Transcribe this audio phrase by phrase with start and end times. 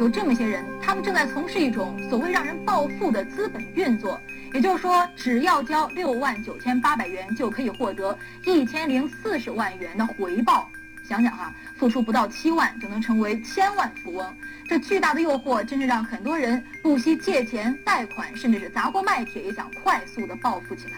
[0.00, 4.18] 有这么些人，他们正在从事一种所谓让人暴富的资本运作。
[4.54, 10.66] 也就是说，只要交六万九千八百元，就可以获得一千零四十万元的回报。
[11.06, 14.34] 想想哈，付出不到七万就能成为千万富翁，
[14.66, 20.92] 这巨大的诱惑真是让很多人不惜借钱贷款，甚至是砸锅卖铁，也想快速的暴富起来。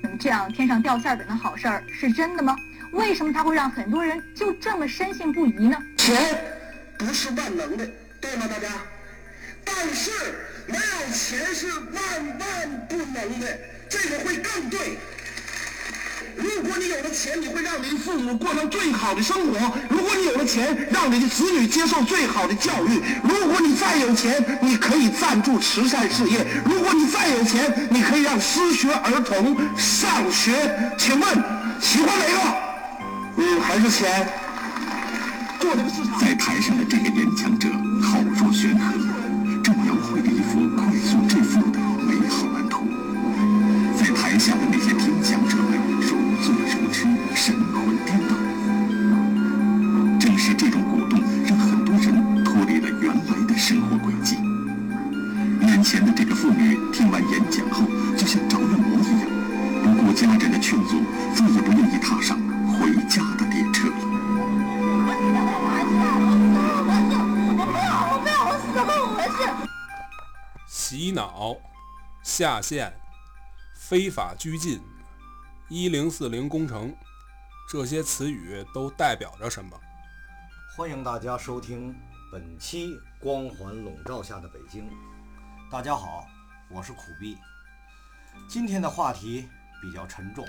[0.00, 2.56] 那么，这样天上掉馅饼的好事儿是真的吗？
[2.92, 5.76] 为什么它会让很多人就这么深信不疑呢？
[5.98, 6.16] 钱
[6.96, 7.86] 不是万能的，
[8.24, 8.68] 对吗，大家？
[9.64, 10.10] 但是
[10.66, 14.98] 没有钱是万万不能的，这个会更对。
[16.36, 19.58] 如果你有了钱，你会让你的父母过上最好的生活；
[19.90, 30.52] 如果你有了钱，让你的子女接受最好的教育；如果你再有钱，你可以赞助慈善事业；如果你再有钱，你可以让失学儿童上学。
[30.96, 31.44] 请问
[31.78, 32.56] 喜欢哪个？
[33.36, 34.28] 嗯，还是钱？
[36.20, 37.68] 在台上的这个演讲者
[38.02, 38.94] 口若悬河，
[39.62, 42.84] 正描绘着一幅快速致富的美好蓝图。
[43.96, 48.36] 在台下的那些听讲者们如醉如痴，神魂颠倒。
[50.20, 54.36] 正是这种鼓动，让很多人脱离了原来的生活轨迹。
[55.66, 59.28] 眼前的这个妇女听完演讲后，就像着了魔一样，
[59.82, 61.02] 不顾家人的劝阻，
[61.34, 62.38] 再也不愿意踏上
[70.86, 71.56] 洗脑、
[72.22, 72.94] 下线、
[73.74, 74.82] 非法拘禁、
[75.70, 76.94] 一零四零工程，
[77.70, 79.80] 这些词语都代表着什么？
[80.76, 81.98] 欢迎大家收听
[82.30, 82.88] 本期
[83.18, 84.84] 《光环笼罩下的北京》。
[85.72, 86.26] 大家好，
[86.68, 87.38] 我是苦逼。
[88.46, 89.48] 今天的话题
[89.80, 90.44] 比较沉重，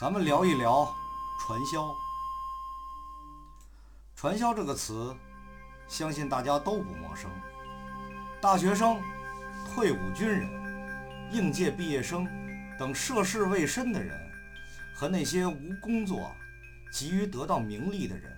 [0.00, 0.90] 咱们聊一聊
[1.42, 1.86] 传销。
[4.16, 5.14] 传销这个词，
[5.86, 7.30] 相信大家都不陌生。
[8.40, 9.02] 大学生、
[9.78, 10.50] 退伍军人、
[11.30, 12.26] 应届毕业生
[12.76, 14.18] 等涉世未深的人，
[14.92, 16.34] 和那些无工作、
[16.90, 18.36] 急于得到名利的人，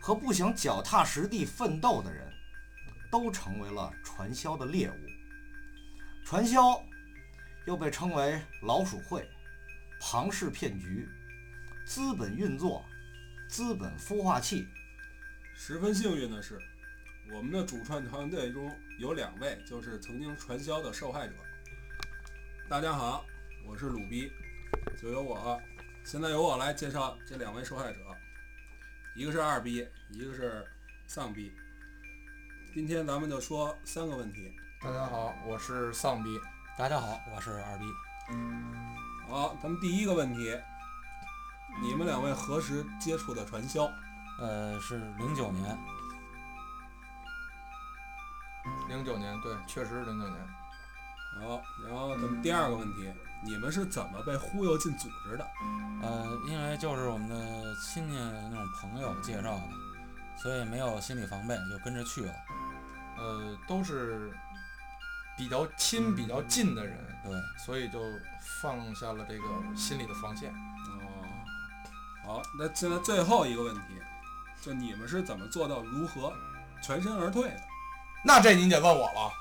[0.00, 2.32] 和不想脚踏实地奋斗的人，
[3.10, 4.94] 都成为了传销的猎物。
[6.24, 6.80] 传销
[7.66, 9.28] 又被称为老鼠会、
[10.00, 11.08] 庞氏骗局、
[11.84, 12.84] 资本运作、
[13.48, 14.68] 资本孵化器。
[15.56, 16.56] 十分幸运的是，
[17.34, 21.32] 我们的主创团队中有两位就是曾经传销的受害者。
[22.68, 23.24] 大家好，
[23.66, 24.30] 我是鲁逼，
[25.00, 25.58] 就由我，
[26.04, 28.00] 现在由我来介绍这两位受害者，
[29.16, 30.62] 一个是二逼，一个是
[31.06, 31.50] 丧逼。
[32.74, 34.52] 今天咱们就说三个问题。
[34.82, 36.38] 大家好，我是丧逼。
[36.76, 37.84] 大家好，我是二逼。
[39.26, 40.54] 好，咱们第一个问题，
[41.82, 43.90] 你们两位何时接触的传销？
[44.38, 45.78] 呃，是零九年。
[48.88, 50.38] 零九年，对，确实是零九年。
[51.40, 53.10] 好，然后咱们第二个问题，
[53.42, 55.46] 你们是怎么被忽悠进组织的？
[56.02, 59.62] 呃，因为就是我们的亲戚那种朋友介绍的，
[60.36, 62.34] 所以没有心理防备，就跟着去了。
[63.16, 64.30] 呃，都是
[65.38, 67.32] 比较亲、比较近的人，对，
[67.64, 67.98] 所以就
[68.60, 70.52] 放下了这个心理的防线。
[70.52, 71.24] 哦，
[72.26, 73.80] 好，那现在最后一个问题，
[74.60, 76.32] 就你们是怎么做到如何
[76.82, 77.60] 全身而退的？
[78.24, 79.32] 那这您得问我了，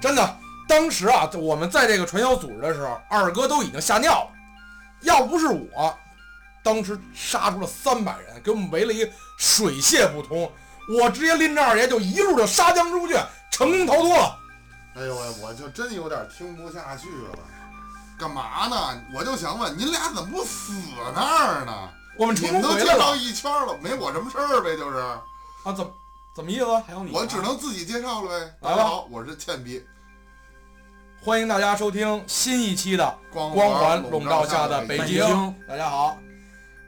[0.00, 0.36] 真的，
[0.68, 4.30] 当时啊，我们在这个传销组织的时候，二哥都已经吓尿了。
[5.02, 5.96] 要不是我，
[6.62, 9.08] 当时杀出了三百人，给我们围了一
[9.38, 10.50] 水泄不通，
[11.00, 13.14] 我直接拎着二爷就一路就杀将出去，
[13.52, 14.36] 成功逃脱了。
[14.96, 17.38] 哎呦喂，我就真有点听不下去了。
[18.18, 19.00] 干嘛呢？
[19.14, 20.72] 我就想问，您俩怎么不死
[21.14, 21.88] 那儿呢？
[22.16, 24.96] 我们你成都介绍一圈了，没我什么事儿呗，就是。
[24.96, 25.22] 啊？
[25.64, 25.92] 怎么
[26.34, 26.78] 怎么意思？
[26.78, 28.54] 还有你，我只能自己介绍了呗。
[28.60, 29.84] 大来吧家好，我是倩逼，
[31.20, 35.54] 欢迎大家收听新一期的光光环笼笼罩下的北北京。
[35.66, 36.20] 大家好，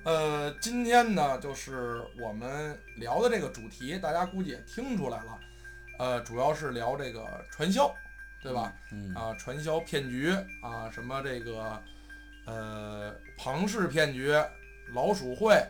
[0.05, 5.39] 呃，今天呢，就是我们聊的这个主题，大家估计也听出来了，
[5.99, 7.93] 呃，主要是聊这个传销，
[8.43, 8.73] 对吧？
[8.93, 10.31] 嗯，啊，传销骗局
[10.63, 11.83] 啊，什么这个
[12.47, 14.33] 呃庞氏骗局、
[14.95, 15.61] 老鼠会、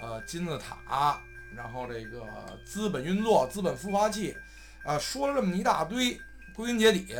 [0.00, 1.22] 呃金字塔，
[1.54, 2.24] 然后这个
[2.64, 4.36] 资本运作、资本孵化器，
[4.84, 6.20] 啊，说了这么一大堆，
[6.54, 7.14] 归根结底，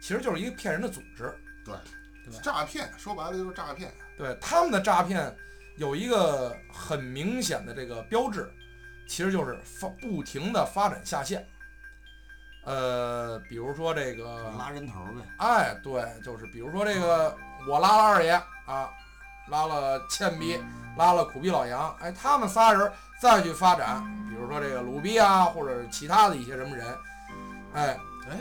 [0.00, 1.32] 其实就是一个骗人的组织。
[1.64, 1.74] 对
[2.42, 3.92] 诈骗，说白了就是诈骗。
[4.16, 5.34] 对他们的诈骗
[5.76, 8.48] 有一个很明显的这个标志，
[9.08, 11.46] 其实就是发不停的发展下线。
[12.64, 15.22] 呃，比如说这个拉人头呗。
[15.38, 17.34] 哎，对，就是比如说这个，
[17.66, 18.30] 我拉了二爷
[18.66, 18.90] 啊，
[19.50, 20.62] 拉了倩逼，
[20.96, 26.86] 拉了苦逼老杨，哎，他们仨人再去发展，比如说这个鲁逼啊，或者其他的一些什么人，
[27.74, 27.98] 哎，
[28.30, 28.36] 哎，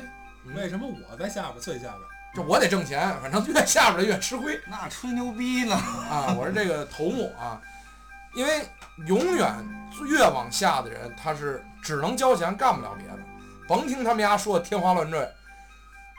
[0.55, 1.99] 为什么我在下边最下边？
[2.35, 5.75] 这我得挣钱，反正越下边的越吃亏那吹牛逼呢？
[5.75, 6.35] 啊！
[6.37, 7.59] 我是这个头目啊，
[8.35, 8.67] 因为
[9.07, 9.51] 永远
[10.07, 13.17] 越往下的人，他是只能交钱，干不了别的。
[13.67, 15.27] 甭听他们家说的天花乱坠，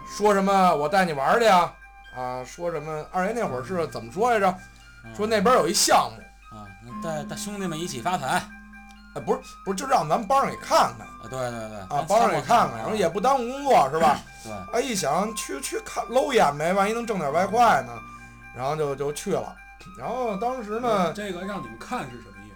[0.04, 1.72] 说什么我带你玩去啊，
[2.16, 4.52] 啊，说什么二爷那会儿是怎么说来着？
[5.04, 8.42] 嗯说那边有一项目，啊，那带带兄弟们一起发财
[9.14, 14.18] 哎，不是不是，就让咱们帮着给看看啊，对对对，啊，咱帮着给看看，然后也不耽误工作，是吧？
[14.44, 17.92] 对，哎，一想去去看搂眼呗，万一能挣点外快呢，
[18.54, 19.56] 然后就就去了。
[19.98, 22.52] 然后当时呢，这个让你们看是什么意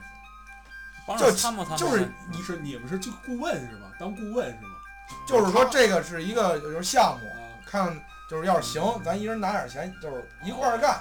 [1.17, 1.25] 思？
[1.25, 3.89] 就参谋参谋，就是你是你们是就顾问是吗？
[3.99, 4.75] 当顾问是吗？
[5.27, 8.01] 就是说这个是一个就是项目，啊，看
[8.31, 11.01] 就是要是行，咱一人拿点钱，就是一块儿干，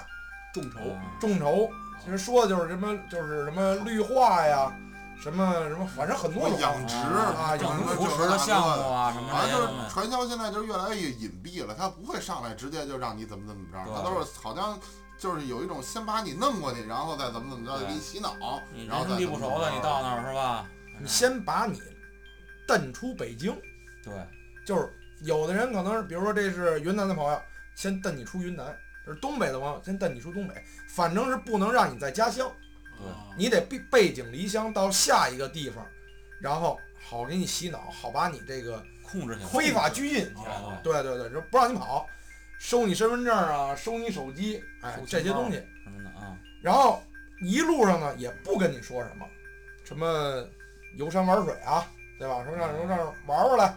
[0.54, 1.68] 众筹嗯众筹。
[2.02, 4.70] 其实说的就是什么，就是什么绿化呀，
[5.18, 6.60] 什么什么，反正很多种。
[6.60, 14.78] 养殖啊养殖扶持的项目啊什么反正就是传销现在就是越来越隐蔽了，他不会上来直接就让你怎么怎么着，他都是好像
[15.18, 18.34] 就是有一种先把你弄过去，然后再怎么怎么着给你洗脑
[18.74, 20.66] 你，然后再人生地不熟的，你到那儿是吧？
[21.00, 21.80] 你先把你
[22.68, 23.56] 蹬出北京，
[24.02, 24.12] 对，
[24.66, 24.92] 就是
[25.22, 27.40] 有的人可能是，比如说这是云南的朋友，
[27.74, 28.66] 先蹬你出云南；
[29.04, 30.54] 这是东北的朋友，先带你出东北。
[30.88, 32.50] 反正是不能让你在家乡，
[33.36, 35.86] 你得背背井离乡到下一个地方，
[36.40, 40.32] 然后好给你洗脑，好把你这个控制起来，非法拘禁。
[40.36, 42.06] 哦对对对，就不让你跑，
[42.58, 45.56] 收你身份证啊，收你手机，哎收，钱包这些东西。
[45.82, 47.02] 什么的啊，然后
[47.42, 49.26] 一路上呢，也不跟你说什么，
[49.84, 50.46] 什么
[50.96, 51.86] 游山玩水啊，
[52.18, 52.44] 对吧？
[52.44, 53.76] 说让游上玩玩来，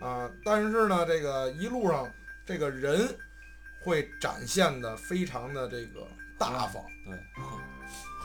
[0.00, 2.10] 啊、但是呢，这个一路上
[2.46, 3.08] 这个人
[3.82, 6.06] 会展现的非常的这个
[6.38, 7.18] 大方，对，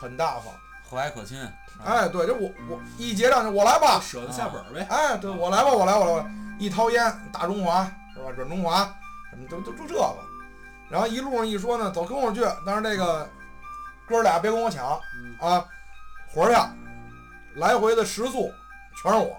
[0.00, 0.52] 很大方。
[0.90, 1.38] 和蔼可亲，
[1.84, 4.86] 哎，对，就我我一结账就我来吧，舍得下本儿呗。
[4.88, 6.26] 哎，对我来吧，我来，我来，我来，
[6.58, 7.84] 一掏烟，大中华
[8.14, 8.30] 是吧？
[8.34, 8.84] 软中华，
[9.28, 10.16] 什么就就就这个。
[10.88, 12.40] 然后一路上一说呢，走，跟我去。
[12.64, 13.28] 但是这个
[14.06, 15.62] 哥俩别跟我抢嗯，啊，
[16.26, 16.74] 活儿下，
[17.56, 18.50] 来回的食宿
[19.02, 19.36] 全是我。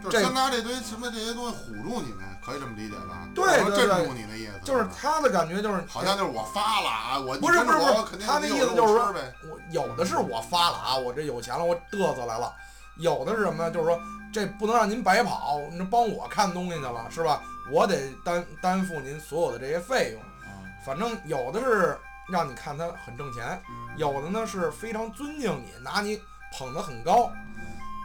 [0.00, 3.26] 就是先拿这堆什么这些东西唬住你们，可以这么理解吧？
[3.34, 3.44] 对
[3.74, 9.12] 对对你的意思，就是他的感觉就是好像就是我发了啊，我不是不是不是我肯定他的意思就是说。
[9.50, 12.52] 我有的是我发了啊，我这有钱了，我嘚瑟来了；
[12.98, 13.70] 有的是什么呢？
[13.72, 14.00] 就是说
[14.32, 17.42] 这不能让您白跑，您帮我看东西去了是吧？
[17.72, 20.22] 我得担担负您所有的这些费用。
[20.48, 21.98] 啊，反正有的是
[22.30, 23.60] 让你看他很挣钱，
[23.96, 26.20] 有的呢是非常尊敬你，拿你
[26.56, 27.28] 捧得很高。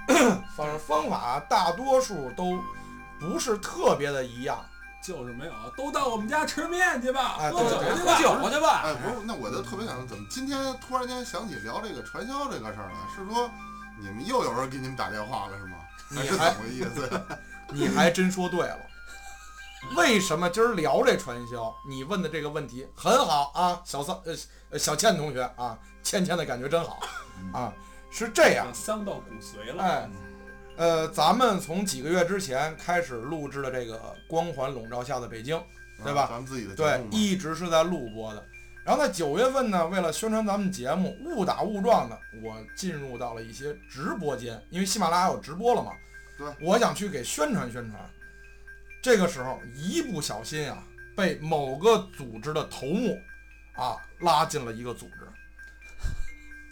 [0.58, 2.60] 反正方法大多数都
[3.22, 4.66] 不是特别的一样。
[5.02, 8.16] 就是没有，都到我们家吃面去吧，哎喝酒去吧。
[8.16, 13.08] 喝酒去吧，哎，不是，那我就特别想，怎么今天突然间想起聊这个传销这个事儿了？
[13.16, 13.50] 是说
[14.00, 15.78] 你们又有人给你们打电话了是吗？
[16.14, 17.22] 还是你还怎么个意思？
[17.74, 18.78] 你还真说对了。
[19.96, 21.74] 为什么今儿聊这传销？
[21.90, 24.36] 你问的这个问题很好啊，小桑呃
[24.70, 27.00] 呃小倩同学啊，倩倩的感觉真好
[27.52, 27.74] 啊，
[28.12, 28.68] 是这样。
[28.76, 29.84] 伤到骨髓了。
[29.84, 30.10] 哎，
[30.78, 33.96] 呃，咱们从几个月之前开始录制的这个
[34.28, 35.56] 《光环笼罩下的北京》，
[36.04, 38.44] 对吧啊咱们自己的对一直是在录播的。
[38.84, 45.92] 然后在九月份呢，为了宣传咱们节目，误打误撞的，我进入到了一些直播间，因为喜马拉雅有直播了嘛。
[46.36, 48.10] 对，我想去给宣传宣传。
[49.04, 50.84] 这个时候一不小心啊，
[51.16, 53.22] 被某个组织的头目
[53.74, 55.28] 啊拉进了一个组织，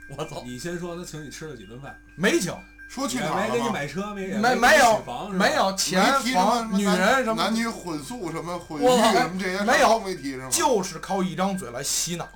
[0.17, 2.51] 我走，你先说他请你吃了几顿饭，没请，
[2.89, 3.69] 说去哪没给你？
[3.69, 6.03] 买车，没给没没有房没有钱
[6.33, 10.49] 房、女人什么男女混宿什么混我浴什么这些没有没提是吗？
[10.49, 12.27] 就是靠一张嘴来洗脑，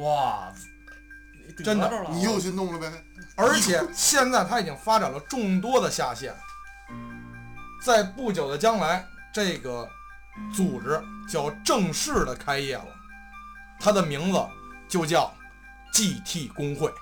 [0.00, 0.52] 哇，
[1.64, 2.92] 真的你又心动了呗？
[3.36, 6.34] 而且现在他已经发展了众多的下线，
[7.84, 9.88] 在不久的将来，这个
[10.52, 11.00] 组织
[11.30, 12.88] 就要正式的开业了，
[13.78, 14.44] 它的名字
[14.88, 15.32] 就叫
[15.92, 16.92] GT 工会。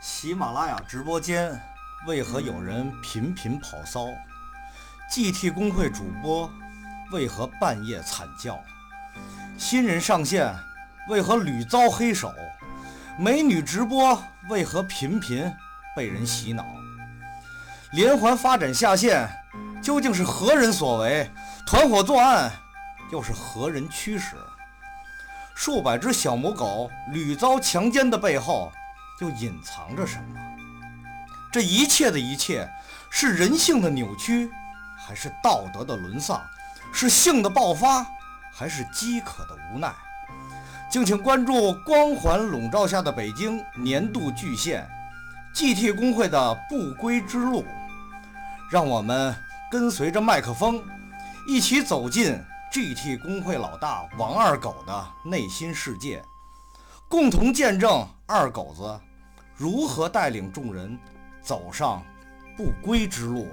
[0.00, 1.60] 喜马拉雅直播间
[2.06, 4.06] 为何有人频频跑骚
[5.10, 6.48] ？GT 工会主播
[7.10, 8.62] 为何半夜惨叫？
[9.58, 10.54] 新人上线
[11.08, 12.32] 为何屡遭黑手？
[13.18, 15.52] 美女直播为何频频
[15.96, 16.64] 被人洗脑？
[17.90, 19.28] 连环发展下线
[19.82, 21.28] 究竟是何人所为？
[21.66, 22.52] 团伙作案
[23.10, 24.36] 又是何人驱使？
[25.56, 28.70] 数百只小母狗屡遭强奸的背后，
[29.20, 30.40] 又隐藏着什么？
[31.52, 32.68] 这一切的一切，
[33.10, 34.50] 是人性的扭曲，
[34.98, 36.40] 还是道德的沦丧？
[36.92, 38.06] 是性的爆发，
[38.52, 39.92] 还是饥渴的无奈？
[40.90, 44.88] 敬请关注光环笼罩下的北京年度巨献
[45.54, 47.64] ——GT 工会的不归之路。
[48.70, 49.34] 让我们
[49.70, 50.82] 跟随着麦克风，
[51.46, 52.38] 一起走进
[52.70, 56.22] GT 工会老大王二狗的内心世界，
[57.08, 59.00] 共同见证二狗子
[59.58, 60.96] 如何带领众人
[61.42, 62.00] 走上
[62.56, 63.48] 不归之路。